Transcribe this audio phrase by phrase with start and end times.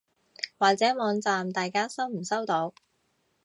[0.57, 2.73] 或者網站大家收唔收到？